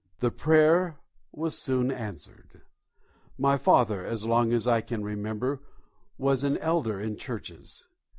[0.17, 0.97] The prayer
[1.31, 2.63] was soon answered.
[3.37, 5.61] My father, as long as I can remember,
[6.17, 7.85] was an elder in churches.